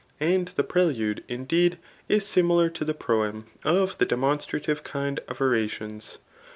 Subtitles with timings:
[0.19, 1.77] And the prelude, indeed,
[2.09, 6.17] is similar to the proem of the demonstrative kind of orations.